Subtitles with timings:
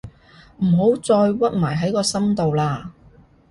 [0.63, 2.87] 唔好再屈埋喺個心度喇